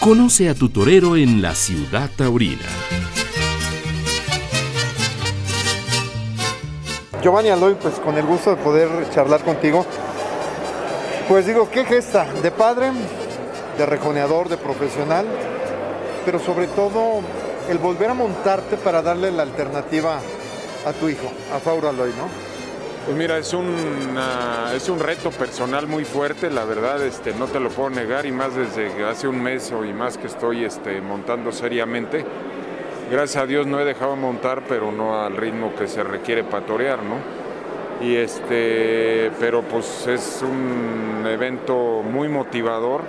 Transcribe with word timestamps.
Conoce 0.00 0.48
a 0.48 0.54
tu 0.54 0.70
torero 0.70 1.14
en 1.14 1.42
la 1.42 1.54
ciudad 1.54 2.08
taurina. 2.16 2.64
Giovanni 7.22 7.50
Aloy, 7.50 7.74
pues 7.74 7.96
con 7.96 8.16
el 8.16 8.24
gusto 8.24 8.48
de 8.48 8.56
poder 8.56 8.88
charlar 9.10 9.44
contigo. 9.44 9.84
Pues 11.28 11.46
digo, 11.46 11.68
qué 11.70 11.84
gesta 11.84 12.26
de 12.42 12.50
padre, 12.50 12.92
de 13.76 13.84
rejoneador, 13.84 14.48
de 14.48 14.56
profesional, 14.56 15.26
pero 16.24 16.38
sobre 16.38 16.66
todo 16.68 17.20
el 17.68 17.76
volver 17.76 18.08
a 18.08 18.14
montarte 18.14 18.78
para 18.78 19.02
darle 19.02 19.30
la 19.30 19.42
alternativa 19.42 20.18
a 20.86 20.92
tu 20.94 21.10
hijo, 21.10 21.30
a 21.54 21.58
Fauro 21.58 21.90
Aloy, 21.90 22.08
¿no? 22.16 22.49
Pues 23.06 23.16
mira, 23.16 23.38
es 23.38 23.54
un, 23.54 23.74
es 24.74 24.88
un 24.88 25.00
reto 25.00 25.30
personal 25.30 25.86
muy 25.86 26.04
fuerte, 26.04 26.50
la 26.50 26.64
verdad, 26.64 27.02
este, 27.02 27.32
no 27.32 27.46
te 27.46 27.58
lo 27.58 27.70
puedo 27.70 27.90
negar, 27.90 28.26
y 28.26 28.30
más 28.30 28.54
desde 28.54 29.04
hace 29.04 29.26
un 29.26 29.42
mes 29.42 29.72
o 29.72 29.84
y 29.84 29.92
más 29.92 30.18
que 30.18 30.26
estoy 30.26 30.64
este, 30.64 31.00
montando 31.00 31.50
seriamente. 31.50 32.24
Gracias 33.10 33.42
a 33.42 33.46
Dios 33.46 33.66
no 33.66 33.80
he 33.80 33.84
dejado 33.84 34.16
montar, 34.16 34.62
pero 34.68 34.92
no 34.92 35.20
al 35.20 35.36
ritmo 35.36 35.74
que 35.74 35.88
se 35.88 36.04
requiere 36.04 36.44
para 36.44 36.66
torear, 36.66 36.98
¿no? 37.02 37.16
Y 38.06 38.16
este, 38.16 39.32
pero 39.40 39.62
pues 39.62 40.06
es 40.06 40.42
un 40.42 41.26
evento 41.26 42.02
muy 42.04 42.28
motivador 42.28 43.02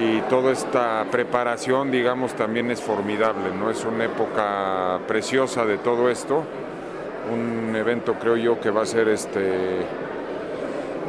y 0.00 0.22
toda 0.22 0.50
esta 0.50 1.04
preparación, 1.10 1.90
digamos, 1.90 2.32
también 2.34 2.70
es 2.70 2.80
formidable, 2.80 3.50
¿no? 3.56 3.70
Es 3.70 3.84
una 3.84 4.06
época 4.06 4.98
preciosa 5.06 5.64
de 5.64 5.78
todo 5.78 6.10
esto, 6.10 6.42
un 7.32 7.74
evento 7.76 8.14
creo 8.14 8.36
yo 8.36 8.60
que 8.60 8.70
va 8.70 8.82
a 8.82 8.86
ser 8.86 9.08
este... 9.08 9.86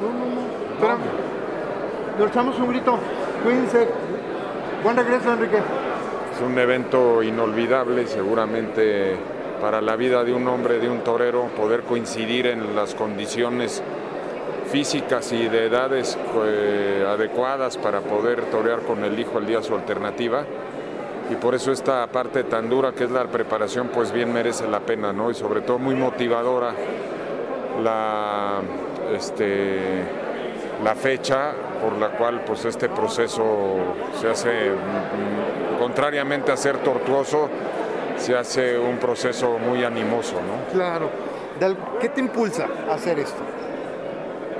No, 0.02 0.09
no, 0.09 0.26
no, 0.36 0.73
espérame. 0.76 2.20
Le 2.20 2.26
echamos 2.26 2.59
un 2.59 2.70
grito, 2.70 2.98
cuídense. 3.44 3.88
Buen 4.84 4.95
regreso, 4.95 5.34
Enrique. 5.34 5.58
Es 5.58 6.42
un 6.42 6.58
evento 6.58 7.22
inolvidable, 7.23 8.08
seguramente 8.08 9.17
para 9.59 9.81
la 9.81 9.95
vida 9.95 10.23
de 10.23 10.34
un 10.34 10.47
hombre, 10.47 10.80
de 10.80 10.90
un 10.90 11.00
torero, 11.00 11.47
poder 11.56 11.81
coincidir 11.81 12.47
en 12.47 12.75
las 12.75 12.95
condiciones 12.95 13.84
físicas 14.72 15.31
y 15.34 15.47
de 15.47 15.66
edades 15.66 16.17
eh, 16.45 17.06
adecuadas 17.08 17.78
para 17.78 18.02
poder 18.02 18.44
torear 18.45 18.81
con 18.81 19.03
el 19.03 19.20
hijo 19.20 19.40
el 19.40 19.47
día 19.47 19.62
su 19.62 19.75
alternativa. 19.75 20.45
Y 21.30 21.35
por 21.35 21.53
eso 21.53 21.72
esta 21.72 22.08
parte 22.08 22.44
tan 22.44 22.69
dura 22.69 22.91
que 22.91 23.03
es 23.03 23.11
la 23.11 23.25
preparación, 23.25 23.89
pues 23.89 24.11
bien 24.11 24.33
merece 24.33 24.67
la 24.67 24.80
pena, 24.80 25.13
¿no? 25.13 25.30
Y 25.30 25.35
sobre 25.35 25.61
todo 25.61 25.77
muy 25.77 25.95
motivadora 25.95 26.73
la, 27.83 28.61
este, 29.16 29.80
la 30.83 30.95
fecha 30.95 31.52
por 31.81 31.94
la 31.94 32.09
cual 32.09 32.41
pues 32.45 32.66
este 32.66 32.89
proceso 32.89 33.77
se 34.19 34.30
hace, 34.30 34.72
mm, 34.72 35.80
contrariamente 35.80 36.52
a 36.52 36.57
ser 36.57 36.77
tortuoso, 36.80 37.50
se 38.17 38.35
hace 38.35 38.77
un 38.77 38.97
proceso 38.97 39.57
muy 39.59 39.83
animoso, 39.83 40.35
¿no? 40.35 40.72
Claro. 40.73 41.09
¿Qué 42.00 42.09
te 42.09 42.22
impulsa 42.22 42.67
a 42.89 42.94
hacer 42.94 43.19
esto? 43.19 43.41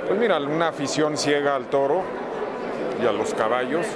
Pues 0.06 0.18
mira, 0.18 0.38
una 0.38 0.68
afición 0.68 1.16
ciega 1.16 1.54
al 1.54 1.66
toro 1.66 2.02
y 3.02 3.06
a 3.06 3.12
los 3.12 3.32
caballos, 3.32 3.86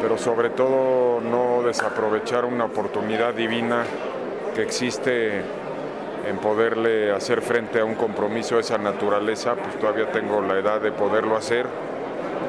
pero 0.00 0.18
sobre 0.18 0.50
todo 0.50 1.20
no 1.20 1.62
desaprovechar 1.62 2.44
una 2.44 2.64
oportunidad 2.64 3.34
divina 3.34 3.84
que 4.54 4.62
existe 4.62 5.42
en 6.28 6.38
poderle 6.38 7.12
hacer 7.12 7.42
frente 7.42 7.80
a 7.80 7.84
un 7.84 7.94
compromiso 7.94 8.56
de 8.56 8.60
esa 8.60 8.78
naturaleza, 8.78 9.54
pues 9.54 9.78
todavía 9.78 10.10
tengo 10.12 10.40
la 10.40 10.58
edad 10.58 10.80
de 10.80 10.92
poderlo 10.92 11.36
hacer 11.36 11.66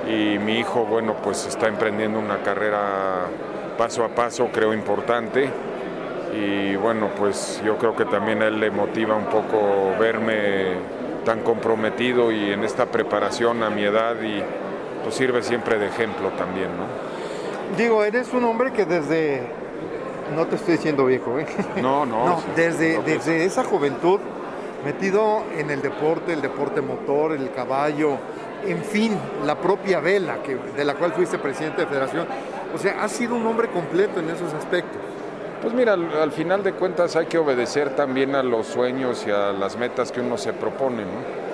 y 0.07 0.37
mi 0.37 0.59
hijo, 0.59 0.85
bueno, 0.85 1.15
pues 1.23 1.45
está 1.45 1.67
emprendiendo 1.67 2.19
una 2.19 2.43
carrera 2.43 3.27
paso 3.77 4.03
a 4.03 4.09
paso, 4.09 4.49
creo 4.53 4.73
importante 4.73 5.49
y 6.35 6.75
bueno, 6.75 7.09
pues 7.17 7.61
yo 7.65 7.77
creo 7.77 7.95
que 7.95 8.05
también 8.05 8.41
a 8.41 8.47
él 8.47 8.59
le 8.59 8.71
motiva 8.71 9.15
un 9.15 9.25
poco 9.25 9.95
verme 9.99 10.73
tan 11.25 11.41
comprometido 11.41 12.31
y 12.31 12.51
en 12.51 12.63
esta 12.63 12.87
preparación 12.87 13.63
a 13.63 13.69
mi 13.69 13.83
edad 13.83 14.15
y 14.21 14.43
pues 15.03 15.15
sirve 15.15 15.41
siempre 15.41 15.77
de 15.77 15.87
ejemplo 15.87 16.29
también, 16.29 16.69
¿no? 16.77 17.12
Digo, 17.77 18.03
eres 18.03 18.33
un 18.33 18.43
hombre 18.43 18.71
que 18.71 18.85
desde. 18.85 19.41
No 20.35 20.45
te 20.47 20.55
estoy 20.55 20.75
diciendo 20.75 21.05
viejo, 21.05 21.37
¿eh? 21.39 21.45
No, 21.81 22.05
no. 22.05 22.25
No, 22.27 22.39
sí, 22.39 22.45
desde, 22.55 22.95
no, 22.95 23.01
pues, 23.03 23.25
desde 23.25 23.45
esa 23.45 23.63
juventud, 23.63 24.19
metido 24.85 25.43
en 25.57 25.69
el 25.69 25.81
deporte, 25.81 26.33
el 26.33 26.41
deporte 26.41 26.81
motor, 26.81 27.33
el 27.33 27.51
caballo, 27.51 28.17
en 28.65 28.83
fin, 28.83 29.17
la 29.45 29.55
propia 29.55 29.99
vela, 29.99 30.41
que, 30.41 30.55
de 30.55 30.85
la 30.85 30.95
cual 30.95 31.13
fuiste 31.13 31.37
presidente 31.37 31.81
de 31.81 31.87
federación. 31.87 32.27
O 32.73 32.77
sea, 32.77 33.03
has 33.03 33.11
sido 33.11 33.35
un 33.35 33.45
hombre 33.45 33.67
completo 33.69 34.19
en 34.19 34.29
esos 34.29 34.53
aspectos. 34.53 34.99
Pues 35.61 35.73
mira, 35.73 35.93
al, 35.93 36.11
al 36.17 36.31
final 36.31 36.63
de 36.63 36.73
cuentas 36.73 37.15
hay 37.15 37.27
que 37.27 37.37
obedecer 37.37 37.95
también 37.95 38.35
a 38.35 38.43
los 38.43 38.67
sueños 38.67 39.25
y 39.27 39.31
a 39.31 39.51
las 39.51 39.77
metas 39.77 40.11
que 40.11 40.21
uno 40.21 40.37
se 40.37 40.53
propone, 40.53 41.03
¿no? 41.03 41.52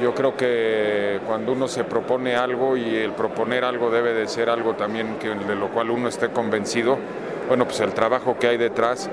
Yo 0.00 0.14
creo 0.14 0.36
que 0.36 1.20
cuando 1.26 1.52
uno 1.52 1.68
se 1.68 1.84
propone 1.84 2.34
algo 2.34 2.76
y 2.76 2.96
el 2.96 3.12
proponer 3.12 3.64
algo 3.64 3.90
debe 3.90 4.12
de 4.14 4.26
ser 4.26 4.48
algo 4.50 4.74
también 4.74 5.16
que, 5.20 5.28
de 5.28 5.54
lo 5.54 5.68
cual 5.68 5.90
uno 5.90 6.08
esté 6.08 6.30
convencido, 6.30 6.96
bueno, 7.48 7.66
pues 7.66 7.80
el 7.80 7.92
trabajo 7.92 8.36
que 8.38 8.48
hay 8.48 8.56
detrás 8.56 9.08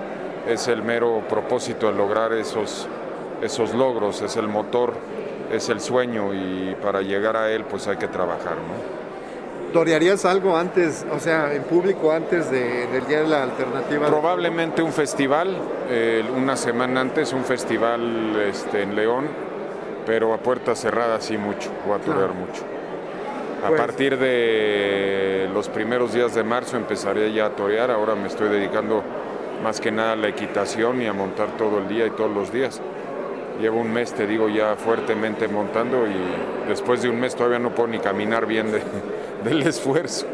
es 0.47 0.67
el 0.67 0.81
mero 0.81 1.21
propósito 1.29 1.87
de 1.91 1.93
lograr 1.97 2.33
esos, 2.33 2.87
esos 3.41 3.73
logros, 3.75 4.21
es 4.21 4.35
el 4.37 4.47
motor, 4.47 4.93
es 5.51 5.69
el 5.69 5.79
sueño 5.79 6.33
y 6.33 6.75
para 6.81 7.01
llegar 7.01 7.35
a 7.35 7.51
él 7.51 7.65
pues 7.65 7.87
hay 7.87 7.97
que 7.97 8.07
trabajar, 8.07 8.55
¿no? 8.55 8.99
¿Torearías 9.73 10.25
algo 10.25 10.57
antes, 10.57 11.05
o 11.15 11.19
sea, 11.19 11.53
en 11.53 11.61
público 11.63 12.11
antes 12.11 12.49
de- 12.49 12.87
del 12.87 13.05
día 13.05 13.21
de 13.21 13.27
la 13.27 13.43
alternativa? 13.43 14.07
Probablemente 14.07 14.81
un 14.81 14.91
festival, 14.91 15.55
eh, 15.89 16.23
una 16.35 16.55
semana 16.57 17.01
antes, 17.01 17.33
un 17.33 17.43
festival 17.45 18.35
este, 18.49 18.81
en 18.81 18.95
León, 18.95 19.27
pero 20.05 20.33
a 20.33 20.37
puerta 20.37 20.75
cerrada 20.75 21.19
sí 21.21 21.37
mucho, 21.37 21.69
o 21.87 21.93
a 21.93 21.99
torear 21.99 22.29
Claro. 22.29 22.33
mucho. 22.35 22.63
A 23.63 23.67
Pues- 23.69 23.81
partir 23.81 24.17
de 24.17 25.49
los 25.53 25.67
primeros 25.69 26.13
días 26.13 26.33
de 26.35 26.43
marzo 26.43 26.77
empezaré 26.77 27.31
ya 27.33 27.47
a 27.47 27.49
torear, 27.51 27.91
ahora 27.91 28.15
me 28.15 28.27
estoy 28.27 28.49
dedicando 28.49 29.03
más 29.63 29.81
que 29.81 29.91
nada 29.91 30.13
a 30.13 30.15
la 30.15 30.29
equitación 30.29 31.01
y 31.01 31.07
a 31.07 31.13
montar 31.13 31.57
todo 31.57 31.79
el 31.79 31.87
día 31.89 32.05
y 32.07 32.11
todos 32.11 32.31
los 32.31 32.51
días. 32.53 32.81
Llevo 33.59 33.81
un 33.81 33.91
mes, 33.91 34.13
te 34.13 34.25
digo, 34.25 34.47
ya 34.47 34.75
fuertemente 34.77 35.49
montando 35.49 36.07
y 36.07 36.69
después 36.69 37.01
de 37.01 37.09
un 37.09 37.19
mes 37.19 37.35
todavía 37.35 37.59
no 37.59 37.71
puedo 37.75 37.89
ni 37.89 37.99
caminar 37.99 38.45
bien 38.45 38.71
de- 38.71 38.81
del 39.43 39.63
esfuerzo. 39.63 40.25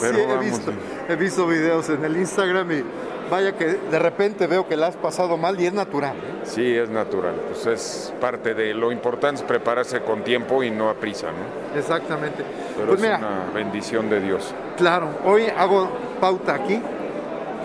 Pero 0.00 0.14
sí, 0.14 0.20
he 0.20 0.26
vamos, 0.26 0.44
visto, 0.44 0.72
he 1.08 1.16
visto 1.16 1.46
videos 1.48 1.88
en 1.90 2.04
el 2.04 2.16
Instagram 2.16 2.70
y 2.70 2.84
vaya 3.30 3.56
que 3.56 3.66
de 3.66 3.98
repente 3.98 4.46
veo 4.46 4.66
que 4.68 4.76
la 4.76 4.88
has 4.88 4.96
pasado 4.96 5.36
mal 5.36 5.60
y 5.60 5.66
es 5.66 5.72
natural. 5.72 6.16
¿eh? 6.16 6.40
Sí, 6.44 6.74
es 6.76 6.88
natural. 6.88 7.34
Pues 7.48 7.66
es 7.66 8.12
parte 8.20 8.54
de 8.54 8.74
lo 8.74 8.90
importante 8.92 9.42
es 9.42 9.46
prepararse 9.46 10.00
con 10.00 10.22
tiempo 10.24 10.62
y 10.62 10.70
no 10.70 10.88
a 10.90 10.94
prisa, 10.94 11.28
¿no? 11.28 11.78
Exactamente. 11.78 12.42
Pero 12.76 12.88
pues 12.88 13.00
es 13.00 13.04
mira, 13.06 13.18
una 13.18 13.50
bendición 13.54 14.08
de 14.10 14.20
Dios. 14.20 14.54
claro, 14.76 15.08
hoy 15.24 15.44
hago 15.56 15.88
pauta 16.20 16.54
aquí 16.54 16.80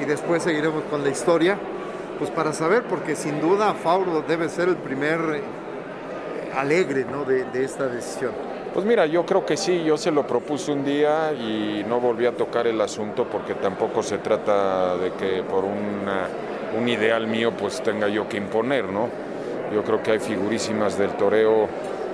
y 0.02 0.06
después 0.06 0.44
seguiremos 0.44 0.84
con 0.90 1.04
la 1.04 1.10
historia, 1.10 1.58
pues 2.20 2.30
para 2.32 2.54
saber, 2.54 2.84
porque 2.84 3.16
sin 3.16 3.40
duda 3.42 3.74
Fauro 3.74 4.24
debe 4.28 4.50
ser 4.50 4.70
el 4.70 4.78
primer 4.78 5.20
eh, 5.36 5.42
alegre 6.56 7.06
¿no? 7.10 7.26
de, 7.26 7.46
de 7.46 7.64
esta 7.64 7.88
decisión. 7.88 8.32
Pues 8.74 8.88
mira, 8.88 9.06
yo 9.06 9.24
creo 9.24 9.46
que 9.46 9.56
sí, 9.56 9.84
yo 9.84 9.98
se 9.98 10.10
lo 10.10 10.26
propuse 10.26 10.72
un 10.72 10.84
día 10.84 11.32
y 11.32 11.86
no 11.88 12.00
volví 12.00 12.26
a 12.26 12.32
tocar 12.32 12.66
el 12.66 12.82
asunto 12.82 13.28
porque 13.32 13.54
tampoco 13.54 14.02
se 14.02 14.18
trata 14.18 14.98
de 14.98 15.12
que 15.12 15.44
por 15.44 15.64
un 15.64 16.90
ideal 16.90 17.28
mío 17.28 17.52
pues 17.52 17.84
tenga 17.84 18.08
yo 18.08 18.28
que 18.28 18.38
imponer, 18.38 18.86
¿no? 18.86 19.10
Yo 19.72 19.84
creo 19.84 20.02
que 20.02 20.14
hay 20.14 20.20
figurísimas 20.20 20.98
del 20.98 21.12
toreo 21.12 21.68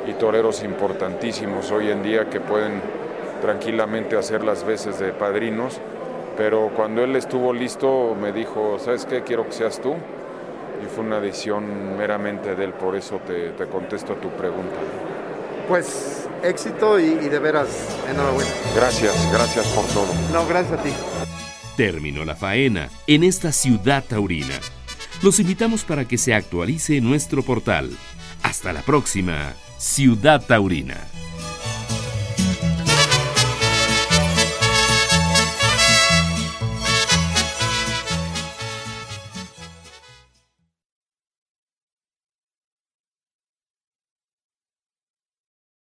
y 0.06 0.12
toreros 0.14 0.62
importantísimos 0.64 1.72
hoy 1.72 1.92
en 1.92 2.04
día 2.04 2.30
que 2.30 2.42
pueden 2.42 2.82
tranquilamente 3.42 4.18
hacer 4.18 4.44
las 4.44 4.66
veces 4.66 5.00
de 5.00 5.14
padrinos, 5.14 5.80
pero 6.38 6.72
cuando 6.76 7.06
él 7.06 7.16
estuvo 7.16 7.54
listo 7.54 8.18
me 8.20 8.34
dijo, 8.34 8.80
¿sabes 8.80 9.06
qué? 9.06 9.24
Quiero 9.24 9.46
que 9.46 9.54
seas 9.54 9.80
tú. 9.80 9.94
Y 10.84 10.88
fue 10.88 11.06
una 11.06 11.22
decisión 11.22 11.98
meramente 11.98 12.56
de 12.56 12.66
él, 12.66 12.74
por 12.74 12.98
eso 12.98 13.20
te, 13.26 13.50
te 13.52 13.66
contesto 13.66 14.16
tu 14.16 14.30
pregunta. 14.30 14.78
Pues 15.70 16.28
éxito 16.44 17.00
y, 17.00 17.06
y 17.06 17.30
de 17.30 17.40
veras, 17.40 17.70
enhorabuena. 18.10 18.50
Gracias, 18.76 19.32
gracias 19.32 19.68
por 19.68 19.86
todo. 19.86 20.08
No, 20.34 20.46
gracias 20.48 20.80
a 20.80 20.84
ti. 20.84 20.90
Terminó 21.78 22.26
la 22.26 22.36
faena 22.36 22.90
en 23.08 23.24
esta 23.24 23.52
ciudad 23.54 24.04
taurina. 24.04 24.60
Los 25.22 25.40
invitamos 25.40 25.84
para 25.84 26.06
que 26.06 26.18
se 26.18 26.34
actualice 26.34 27.00
nuestro 27.02 27.44
portal. 27.44 27.92
Hasta 28.42 28.74
la 28.74 28.82
próxima, 28.82 29.54
Ciudad 29.78 30.46
Taurina. 30.46 30.98